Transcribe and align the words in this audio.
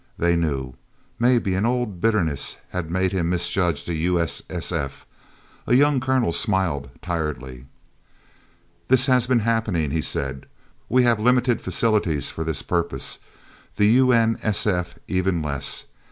They 0.17 0.35
knew. 0.35 0.73
Maybe 1.19 1.53
an 1.53 1.63
old 1.67 2.01
bitterness 2.01 2.57
had 2.69 2.89
made 2.89 3.11
him 3.11 3.29
misjudge 3.29 3.83
the 3.85 3.93
U.S.S.F. 3.93 5.05
A 5.67 5.75
young 5.75 5.99
colonel 5.99 6.31
smiled 6.31 6.89
tiredly. 7.03 7.65
"This 8.87 9.05
has 9.05 9.27
been 9.27 9.41
happening," 9.41 9.91
he 9.91 10.01
said. 10.01 10.47
"We 10.89 11.03
have 11.03 11.19
limited 11.19 11.61
facilities 11.61 12.31
for 12.31 12.43
this 12.43 12.63
purpose. 12.63 13.19
The 13.75 13.85
U.N.S.F. 13.89 14.95
even 15.07 15.43
less. 15.43 15.85